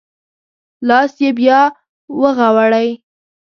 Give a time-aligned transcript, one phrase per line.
[0.87, 1.61] لاس یې بیا
[2.19, 2.89] وغوړوی.